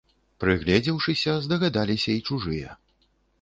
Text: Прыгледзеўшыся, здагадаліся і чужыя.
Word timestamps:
Прыгледзеўшыся, 0.43 1.35
здагадаліся 1.45 2.09
і 2.17 2.25
чужыя. 2.31 2.73